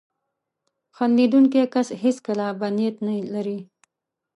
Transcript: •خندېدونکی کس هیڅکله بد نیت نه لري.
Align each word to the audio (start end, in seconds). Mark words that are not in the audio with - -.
•خندېدونکی 0.95 1.61
کس 1.73 1.87
هیڅکله 2.03 2.45
بد 2.59 2.71
نیت 2.77 2.95
نه 3.05 3.13
لري. 3.33 3.59